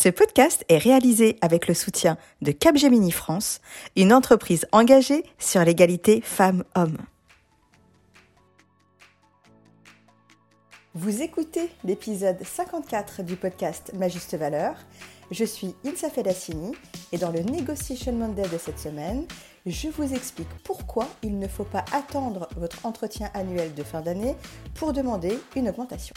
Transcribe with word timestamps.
Ce 0.00 0.08
podcast 0.08 0.64
est 0.68 0.78
réalisé 0.78 1.38
avec 1.40 1.66
le 1.66 1.74
soutien 1.74 2.18
de 2.40 2.52
Capgemini 2.52 3.10
France, 3.10 3.60
une 3.96 4.12
entreprise 4.12 4.64
engagée 4.70 5.24
sur 5.40 5.64
l'égalité 5.64 6.20
femmes-hommes. 6.20 6.98
Vous 10.94 11.20
écoutez 11.20 11.68
l'épisode 11.82 12.38
54 12.40 13.24
du 13.24 13.34
podcast 13.34 13.90
Ma 13.96 14.08
Juste 14.08 14.36
Valeur. 14.36 14.76
Je 15.32 15.44
suis 15.44 15.74
Ilsa 15.82 16.10
Fedassini 16.10 16.76
et 17.10 17.18
dans 17.18 17.32
le 17.32 17.40
Negotiation 17.40 18.12
Monday 18.12 18.46
de 18.48 18.58
cette 18.58 18.78
semaine, 18.78 19.26
je 19.66 19.88
vous 19.88 20.14
explique 20.14 20.46
pourquoi 20.62 21.08
il 21.24 21.40
ne 21.40 21.48
faut 21.48 21.64
pas 21.64 21.84
attendre 21.90 22.48
votre 22.56 22.86
entretien 22.86 23.30
annuel 23.34 23.74
de 23.74 23.82
fin 23.82 24.00
d'année 24.00 24.36
pour 24.76 24.92
demander 24.92 25.36
une 25.56 25.68
augmentation. 25.68 26.14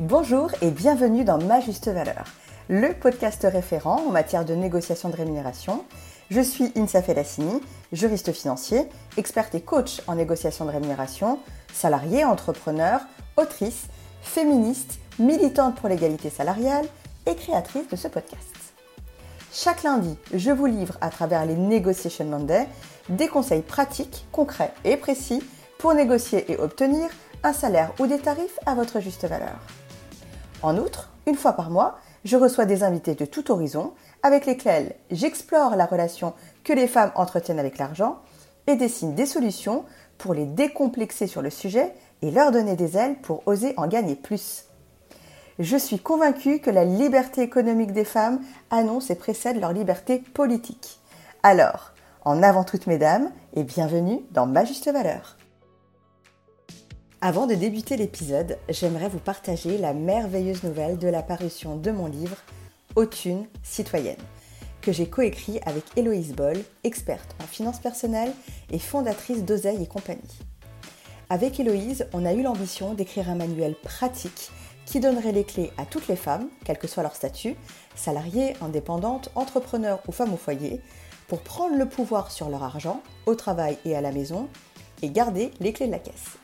Bonjour 0.00 0.50
et 0.62 0.70
bienvenue 0.70 1.24
dans 1.24 1.36
Ma 1.36 1.60
Juste 1.60 1.88
Valeur, 1.88 2.24
le 2.70 2.94
podcast 2.94 3.46
référent 3.52 4.00
en 4.08 4.10
matière 4.10 4.46
de 4.46 4.54
négociation 4.54 5.10
de 5.10 5.16
rémunération. 5.16 5.84
Je 6.30 6.40
suis 6.40 6.72
Insa 6.74 7.02
Felassini, 7.02 7.60
juriste 7.92 8.32
financier, 8.32 8.88
experte 9.18 9.54
et 9.54 9.60
coach 9.60 10.00
en 10.06 10.14
négociation 10.14 10.64
de 10.64 10.70
rémunération, 10.70 11.38
salariée, 11.74 12.24
entrepreneur, 12.24 13.02
autrice, 13.36 13.88
féministe, 14.22 15.00
militante 15.18 15.76
pour 15.76 15.90
l'égalité 15.90 16.30
salariale 16.30 16.86
et 17.26 17.34
créatrice 17.34 17.88
de 17.88 17.96
ce 17.96 18.08
podcast. 18.08 18.72
Chaque 19.52 19.82
lundi, 19.82 20.16
je 20.32 20.50
vous 20.50 20.64
livre 20.64 20.96
à 21.02 21.10
travers 21.10 21.44
les 21.44 21.56
Negotiation 21.56 22.24
Monday 22.24 22.66
des 23.10 23.28
conseils 23.28 23.60
pratiques, 23.60 24.24
concrets 24.32 24.72
et 24.86 24.96
précis 24.96 25.42
pour 25.76 25.92
négocier 25.92 26.50
et 26.50 26.56
obtenir 26.56 27.10
un 27.42 27.52
salaire 27.52 27.92
ou 27.98 28.06
des 28.06 28.18
tarifs 28.18 28.58
à 28.64 28.74
votre 28.74 29.00
juste 29.00 29.26
valeur. 29.26 29.58
En 30.62 30.76
outre, 30.76 31.10
une 31.26 31.36
fois 31.36 31.54
par 31.54 31.70
mois, 31.70 31.98
je 32.24 32.36
reçois 32.36 32.66
des 32.66 32.82
invités 32.82 33.14
de 33.14 33.24
tout 33.24 33.50
horizon 33.50 33.94
avec 34.22 34.44
lesquels 34.44 34.94
j'explore 35.10 35.74
la 35.74 35.86
relation 35.86 36.34
que 36.64 36.74
les 36.74 36.86
femmes 36.86 37.12
entretiennent 37.14 37.58
avec 37.58 37.78
l'argent 37.78 38.18
et 38.66 38.76
dessine 38.76 39.14
des 39.14 39.24
solutions 39.24 39.84
pour 40.18 40.34
les 40.34 40.44
décomplexer 40.44 41.26
sur 41.26 41.40
le 41.40 41.48
sujet 41.48 41.94
et 42.20 42.30
leur 42.30 42.52
donner 42.52 42.76
des 42.76 42.98
ailes 42.98 43.16
pour 43.22 43.42
oser 43.46 43.72
en 43.78 43.86
gagner 43.86 44.16
plus. 44.16 44.64
Je 45.58 45.76
suis 45.76 45.98
convaincue 45.98 46.60
que 46.60 46.70
la 46.70 46.84
liberté 46.84 47.40
économique 47.42 47.92
des 47.92 48.04
femmes 48.04 48.40
annonce 48.70 49.10
et 49.10 49.14
précède 49.14 49.60
leur 49.60 49.72
liberté 49.72 50.18
politique. 50.18 51.00
Alors, 51.42 51.92
en 52.24 52.42
avant 52.42 52.64
toutes 52.64 52.86
mesdames 52.86 53.30
et 53.54 53.64
bienvenue 53.64 54.20
dans 54.32 54.46
Ma 54.46 54.66
Juste 54.66 54.90
Valeur. 54.92 55.39
Avant 57.22 57.46
de 57.46 57.54
débuter 57.54 57.98
l'épisode, 57.98 58.56
j'aimerais 58.70 59.10
vous 59.10 59.18
partager 59.18 59.76
la 59.76 59.92
merveilleuse 59.92 60.62
nouvelle 60.62 60.96
de 60.96 61.06
la 61.06 61.22
parution 61.22 61.76
de 61.76 61.90
mon 61.90 62.06
livre 62.06 62.38
Autune 62.96 63.46
citoyenne, 63.62 64.16
que 64.80 64.90
j'ai 64.90 65.06
coécrit 65.06 65.60
avec 65.66 65.84
Héloïse 65.96 66.32
Boll, 66.32 66.56
experte 66.82 67.36
en 67.42 67.46
finances 67.46 67.78
personnelles 67.78 68.32
et 68.70 68.78
fondatrice 68.78 69.44
d'Oseille 69.44 69.82
et 69.82 69.86
compagnie. 69.86 70.38
Avec 71.28 71.60
Héloïse, 71.60 72.06
on 72.14 72.24
a 72.24 72.32
eu 72.32 72.40
l'ambition 72.40 72.94
d'écrire 72.94 73.28
un 73.28 73.34
manuel 73.34 73.74
pratique 73.74 74.50
qui 74.86 74.98
donnerait 74.98 75.32
les 75.32 75.44
clés 75.44 75.72
à 75.76 75.84
toutes 75.84 76.08
les 76.08 76.16
femmes, 76.16 76.48
quel 76.64 76.78
que 76.78 76.88
soit 76.88 77.02
leur 77.02 77.14
statut, 77.14 77.54
salariées, 77.96 78.54
indépendantes, 78.62 79.30
entrepreneurs 79.34 80.00
ou 80.08 80.12
femmes 80.12 80.32
au 80.32 80.38
foyer, 80.38 80.80
pour 81.28 81.42
prendre 81.42 81.76
le 81.76 81.86
pouvoir 81.86 82.30
sur 82.30 82.48
leur 82.48 82.62
argent, 82.62 83.02
au 83.26 83.34
travail 83.34 83.76
et 83.84 83.94
à 83.94 84.00
la 84.00 84.10
maison, 84.10 84.48
et 85.02 85.10
garder 85.10 85.50
les 85.60 85.74
clés 85.74 85.86
de 85.86 85.92
la 85.92 85.98
caisse. 85.98 86.38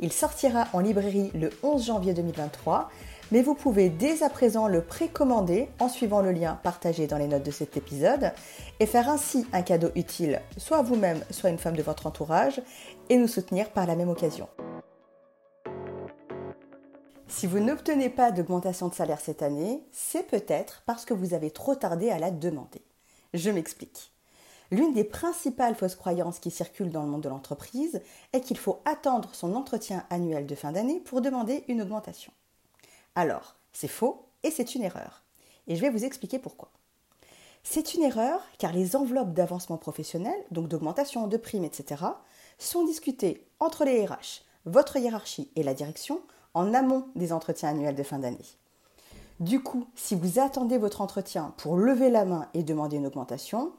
Il 0.00 0.12
sortira 0.12 0.68
en 0.72 0.80
librairie 0.80 1.30
le 1.34 1.50
11 1.62 1.86
janvier 1.86 2.14
2023, 2.14 2.88
mais 3.32 3.42
vous 3.42 3.54
pouvez 3.54 3.88
dès 3.88 4.22
à 4.22 4.30
présent 4.30 4.68
le 4.68 4.82
précommander 4.82 5.68
en 5.80 5.88
suivant 5.88 6.22
le 6.22 6.30
lien 6.30 6.58
partagé 6.62 7.06
dans 7.06 7.18
les 7.18 7.26
notes 7.26 7.42
de 7.42 7.50
cet 7.50 7.76
épisode 7.76 8.32
et 8.78 8.86
faire 8.86 9.08
ainsi 9.08 9.46
un 9.52 9.62
cadeau 9.62 9.90
utile 9.96 10.40
soit 10.56 10.78
à 10.78 10.82
vous-même, 10.82 11.20
soit 11.30 11.50
à 11.50 11.52
une 11.52 11.58
femme 11.58 11.76
de 11.76 11.82
votre 11.82 12.06
entourage 12.06 12.62
et 13.08 13.16
nous 13.16 13.28
soutenir 13.28 13.70
par 13.70 13.86
la 13.86 13.96
même 13.96 14.08
occasion. 14.08 14.48
Si 17.26 17.46
vous 17.46 17.58
n'obtenez 17.58 18.08
pas 18.08 18.30
d'augmentation 18.30 18.88
de 18.88 18.94
salaire 18.94 19.20
cette 19.20 19.42
année, 19.42 19.82
c'est 19.92 20.26
peut-être 20.26 20.82
parce 20.86 21.04
que 21.04 21.12
vous 21.12 21.34
avez 21.34 21.50
trop 21.50 21.74
tardé 21.74 22.10
à 22.10 22.18
la 22.18 22.30
demander. 22.30 22.82
Je 23.34 23.50
m'explique. 23.50 24.12
L'une 24.70 24.92
des 24.92 25.04
principales 25.04 25.74
fausses 25.74 25.96
croyances 25.96 26.40
qui 26.40 26.50
circulent 26.50 26.90
dans 26.90 27.02
le 27.02 27.08
monde 27.08 27.22
de 27.22 27.28
l'entreprise 27.28 28.02
est 28.32 28.40
qu'il 28.40 28.58
faut 28.58 28.80
attendre 28.84 29.30
son 29.34 29.54
entretien 29.54 30.04
annuel 30.10 30.46
de 30.46 30.54
fin 30.54 30.72
d'année 30.72 31.00
pour 31.00 31.22
demander 31.22 31.64
une 31.68 31.80
augmentation. 31.80 32.32
Alors, 33.14 33.56
c'est 33.72 33.88
faux 33.88 34.26
et 34.42 34.50
c'est 34.50 34.74
une 34.74 34.82
erreur. 34.82 35.22
Et 35.66 35.76
je 35.76 35.80
vais 35.80 35.90
vous 35.90 36.04
expliquer 36.04 36.38
pourquoi. 36.38 36.70
C'est 37.62 37.94
une 37.94 38.02
erreur 38.02 38.42
car 38.58 38.72
les 38.72 38.94
enveloppes 38.94 39.32
d'avancement 39.32 39.78
professionnel, 39.78 40.38
donc 40.50 40.68
d'augmentation, 40.68 41.26
de 41.26 41.36
primes, 41.36 41.64
etc., 41.64 42.04
sont 42.58 42.84
discutées 42.84 43.46
entre 43.60 43.84
les 43.84 44.04
RH, 44.04 44.42
votre 44.64 44.96
hiérarchie 44.96 45.50
et 45.56 45.62
la 45.62 45.74
direction 45.74 46.20
en 46.54 46.74
amont 46.74 47.08
des 47.14 47.32
entretiens 47.32 47.70
annuels 47.70 47.94
de 47.94 48.02
fin 48.02 48.18
d'année. 48.18 48.38
Du 49.40 49.62
coup, 49.62 49.86
si 49.94 50.14
vous 50.14 50.40
attendez 50.40 50.78
votre 50.78 51.00
entretien 51.00 51.54
pour 51.58 51.76
lever 51.76 52.10
la 52.10 52.24
main 52.24 52.48
et 52.54 52.64
demander 52.64 52.96
une 52.96 53.06
augmentation, 53.06 53.72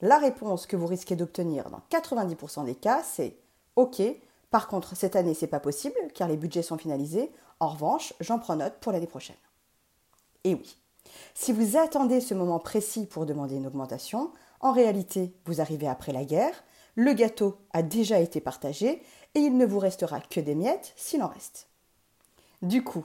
la 0.00 0.18
réponse 0.18 0.66
que 0.66 0.76
vous 0.76 0.86
risquez 0.86 1.16
d'obtenir 1.16 1.70
dans 1.70 1.80
90% 1.90 2.64
des 2.64 2.74
cas, 2.74 3.02
c'est 3.02 3.36
OK, 3.76 4.02
par 4.50 4.68
contre, 4.68 4.96
cette 4.96 5.16
année, 5.16 5.34
c'est 5.34 5.46
pas 5.46 5.60
possible 5.60 5.96
car 6.14 6.28
les 6.28 6.36
budgets 6.36 6.62
sont 6.62 6.78
finalisés. 6.78 7.30
En 7.60 7.68
revanche, 7.68 8.14
j'en 8.20 8.38
prends 8.38 8.56
note 8.56 8.74
pour 8.80 8.92
l'année 8.92 9.06
prochaine. 9.06 9.36
Et 10.44 10.54
oui, 10.54 10.76
si 11.34 11.52
vous 11.52 11.76
attendez 11.76 12.20
ce 12.20 12.34
moment 12.34 12.58
précis 12.58 13.06
pour 13.06 13.26
demander 13.26 13.56
une 13.56 13.66
augmentation, 13.66 14.30
en 14.60 14.72
réalité, 14.72 15.34
vous 15.44 15.60
arrivez 15.60 15.88
après 15.88 16.12
la 16.12 16.24
guerre, 16.24 16.64
le 16.94 17.12
gâteau 17.12 17.58
a 17.72 17.82
déjà 17.82 18.20
été 18.20 18.40
partagé 18.40 19.02
et 19.34 19.40
il 19.40 19.56
ne 19.56 19.66
vous 19.66 19.78
restera 19.78 20.20
que 20.20 20.40
des 20.40 20.54
miettes 20.54 20.92
s'il 20.96 21.22
en 21.22 21.28
reste. 21.28 21.68
Du 22.62 22.82
coup, 22.82 23.04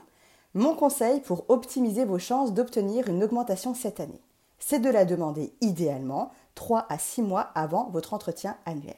mon 0.54 0.74
conseil 0.74 1.20
pour 1.20 1.44
optimiser 1.50 2.04
vos 2.04 2.18
chances 2.18 2.54
d'obtenir 2.54 3.08
une 3.08 3.22
augmentation 3.22 3.74
cette 3.74 4.00
année, 4.00 4.22
c'est 4.58 4.78
de 4.78 4.90
la 4.90 5.04
demander 5.04 5.52
idéalement 5.60 6.30
3 6.54 6.86
à 6.88 6.98
6 6.98 7.22
mois 7.22 7.50
avant 7.54 7.90
votre 7.90 8.14
entretien 8.14 8.56
annuel. 8.66 8.96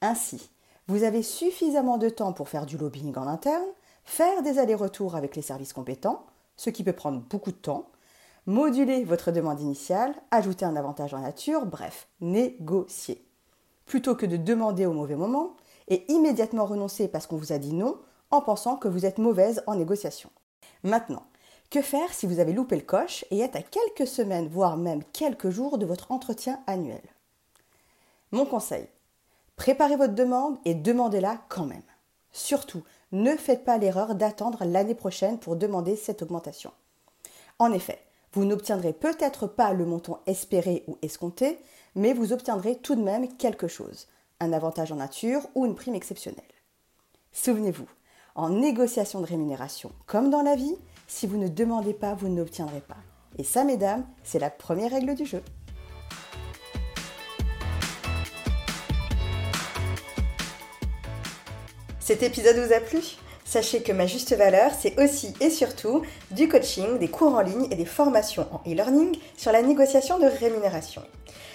Ainsi, 0.00 0.50
vous 0.88 1.04
avez 1.04 1.22
suffisamment 1.22 1.98
de 1.98 2.08
temps 2.08 2.32
pour 2.32 2.48
faire 2.48 2.66
du 2.66 2.76
lobbying 2.76 3.16
en 3.16 3.26
interne, 3.26 3.64
faire 4.04 4.42
des 4.42 4.58
allers-retours 4.58 5.14
avec 5.14 5.36
les 5.36 5.42
services 5.42 5.72
compétents, 5.72 6.26
ce 6.56 6.70
qui 6.70 6.84
peut 6.84 6.92
prendre 6.92 7.20
beaucoup 7.20 7.52
de 7.52 7.56
temps, 7.56 7.88
moduler 8.46 9.04
votre 9.04 9.30
demande 9.30 9.60
initiale, 9.60 10.14
ajouter 10.30 10.64
un 10.64 10.76
avantage 10.76 11.14
en 11.14 11.20
nature, 11.20 11.66
bref, 11.66 12.08
négocier. 12.20 13.24
Plutôt 13.86 14.14
que 14.14 14.26
de 14.26 14.36
demander 14.36 14.86
au 14.86 14.92
mauvais 14.92 15.16
moment 15.16 15.56
et 15.88 16.10
immédiatement 16.12 16.64
renoncer 16.64 17.08
parce 17.08 17.26
qu'on 17.26 17.36
vous 17.36 17.52
a 17.52 17.58
dit 17.58 17.74
non 17.74 17.98
en 18.30 18.40
pensant 18.40 18.76
que 18.76 18.88
vous 18.88 19.06
êtes 19.06 19.18
mauvaise 19.18 19.62
en 19.66 19.76
négociation. 19.76 20.30
Maintenant, 20.82 21.24
que 21.72 21.80
faire 21.80 22.12
si 22.12 22.26
vous 22.26 22.38
avez 22.38 22.52
loupé 22.52 22.76
le 22.76 22.82
coche 22.82 23.24
et 23.30 23.38
êtes 23.38 23.56
à 23.56 23.62
quelques 23.62 24.06
semaines, 24.06 24.46
voire 24.46 24.76
même 24.76 25.02
quelques 25.14 25.48
jours 25.48 25.78
de 25.78 25.86
votre 25.86 26.12
entretien 26.12 26.60
annuel? 26.66 27.00
Mon 28.30 28.44
conseil, 28.44 28.86
préparez 29.56 29.96
votre 29.96 30.14
demande 30.14 30.58
et 30.66 30.74
demandez-la 30.74 31.38
quand 31.48 31.64
même. 31.64 31.82
Surtout, 32.30 32.82
ne 33.10 33.34
faites 33.36 33.64
pas 33.64 33.78
l'erreur 33.78 34.14
d'attendre 34.14 34.66
l'année 34.66 34.94
prochaine 34.94 35.38
pour 35.38 35.56
demander 35.56 35.96
cette 35.96 36.20
augmentation. 36.20 36.72
En 37.58 37.72
effet, 37.72 38.00
vous 38.34 38.44
n'obtiendrez 38.44 38.92
peut-être 38.92 39.46
pas 39.46 39.72
le 39.72 39.86
montant 39.86 40.20
espéré 40.26 40.84
ou 40.88 40.98
escompté, 41.00 41.58
mais 41.94 42.12
vous 42.12 42.34
obtiendrez 42.34 42.76
tout 42.76 42.96
de 42.96 43.02
même 43.02 43.34
quelque 43.38 43.68
chose, 43.68 44.08
un 44.40 44.52
avantage 44.52 44.92
en 44.92 44.96
nature 44.96 45.40
ou 45.54 45.64
une 45.64 45.74
prime 45.74 45.94
exceptionnelle. 45.94 46.44
Souvenez-vous, 47.32 47.88
en 48.34 48.50
négociation 48.50 49.22
de 49.22 49.26
rémunération, 49.26 49.90
comme 50.06 50.28
dans 50.28 50.42
la 50.42 50.54
vie, 50.54 50.76
si 51.14 51.26
vous 51.26 51.36
ne 51.36 51.48
demandez 51.48 51.92
pas, 51.92 52.14
vous 52.14 52.28
n'obtiendrez 52.28 52.80
pas. 52.80 52.96
Et 53.38 53.44
ça, 53.44 53.64
mesdames, 53.64 54.04
c'est 54.24 54.38
la 54.38 54.48
première 54.48 54.90
règle 54.90 55.14
du 55.14 55.26
jeu. 55.26 55.42
Cet 62.00 62.22
épisode 62.22 62.56
vous 62.56 62.72
a 62.72 62.80
plu? 62.80 63.00
Sachez 63.44 63.82
que 63.82 63.92
ma 63.92 64.06
juste 64.06 64.34
valeur, 64.34 64.72
c'est 64.76 64.98
aussi 64.98 65.34
et 65.40 65.50
surtout 65.50 66.02
du 66.30 66.48
coaching, 66.48 66.98
des 66.98 67.08
cours 67.08 67.34
en 67.34 67.42
ligne 67.42 67.68
et 67.70 67.76
des 67.76 67.84
formations 67.84 68.48
en 68.50 68.62
e-learning 68.68 69.18
sur 69.36 69.52
la 69.52 69.60
négociation 69.60 70.18
de 70.18 70.26
rémunération. 70.26 71.02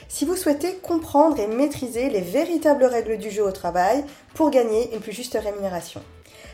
Si 0.08 0.24
vous 0.24 0.36
souhaitez 0.36 0.76
comprendre 0.76 1.40
et 1.40 1.48
maîtriser 1.48 2.10
les 2.10 2.22
véritables 2.22 2.86
règles 2.86 3.18
du 3.18 3.32
jeu 3.32 3.44
au 3.44 3.52
travail 3.52 4.06
pour 4.36 4.52
gagner 4.52 4.94
une 4.94 5.02
plus 5.02 5.14
juste 5.14 5.38
rémunération, 5.42 6.02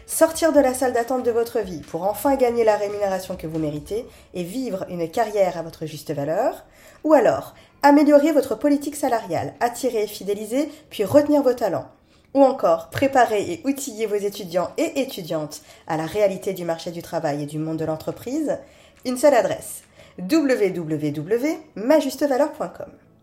sortir 0.06 0.53
de 0.53 0.59
la 0.59 0.74
salle 0.74 0.94
d'attente 0.94 1.24
de 1.24 1.31
votre 1.31 1.59
vie 1.59 1.81
pour 1.81 2.03
enfin 2.03 2.35
gagner 2.35 2.63
la 2.63 2.77
rémunération 2.77 3.35
que 3.35 3.47
vous 3.47 3.57
méritez 3.59 4.06
et 4.33 4.44
vivre 4.44 4.85
une 4.89 5.09
carrière 5.09 5.57
à 5.57 5.62
votre 5.62 5.85
juste 5.85 6.13
valeur, 6.13 6.63
ou 7.03 7.13
alors 7.13 7.53
améliorer 7.81 8.31
votre 8.31 8.56
politique 8.56 8.95
salariale, 8.95 9.53
attirer 9.59 10.03
et 10.03 10.07
fidéliser, 10.07 10.69
puis 10.89 11.03
retenir 11.03 11.44
vos 11.44 11.53
talents, 11.53 11.89
ou 12.33 12.41
encore 12.44 12.89
préparer 12.89 13.51
et 13.51 13.62
outiller 13.65 14.06
vos 14.06 14.15
étudiants 14.15 14.71
et 14.77 15.01
étudiantes 15.01 15.62
à 15.88 15.97
la 15.97 16.06
réalité 16.06 16.53
du 16.53 16.63
marché 16.65 16.91
du 16.91 17.01
travail 17.01 17.44
et 17.44 17.47
du 17.47 17.59
monde 17.59 17.77
de 17.77 17.86
l'entreprise, 17.86 18.57
Une 19.06 19.18
seule 19.18 19.33
adresse 19.33 19.83
www.majustevaleur.com. 20.18 23.02